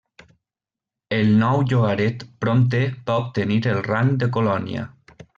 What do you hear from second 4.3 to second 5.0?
colònia.